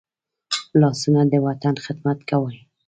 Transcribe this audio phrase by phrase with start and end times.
[0.81, 2.57] لاسونه د وطن خدمت کوي